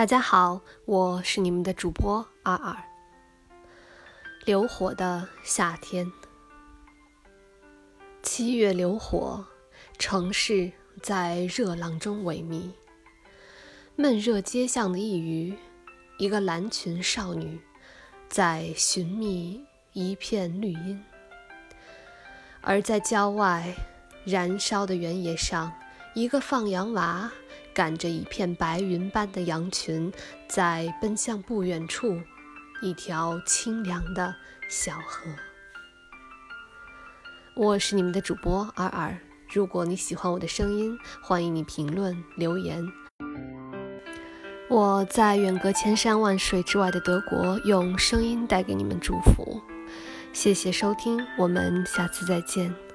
[0.00, 2.74] 大家好，我是你们的主播二二。
[4.46, 6.10] 流火的夏天，
[8.22, 9.44] 七月流火，
[9.98, 10.72] 城市
[11.02, 12.70] 在热浪中萎靡。
[13.94, 15.58] 闷热街巷的一隅，
[16.16, 17.60] 一个蓝裙少女
[18.26, 19.62] 在寻觅
[19.92, 20.98] 一片绿荫；
[22.62, 23.74] 而在郊外
[24.24, 25.70] 燃烧的原野上，
[26.14, 27.30] 一个放羊娃。
[27.72, 30.12] 赶着一片白云般的羊群，
[30.48, 32.20] 在奔向不远处
[32.82, 34.34] 一条清凉的
[34.68, 35.30] 小河。
[37.54, 39.16] 我是你们的主播尔尔，
[39.52, 42.84] 如果你喜欢我的声音，欢迎你评论留言。
[44.68, 49.62] 我在远隔千山万水之外的德国，用声音带给你们祝福。
[50.32, 52.89] 谢谢收听，我们下次再见。